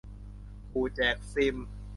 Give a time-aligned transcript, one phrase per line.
[0.69, 1.55] ขู่แจกซิม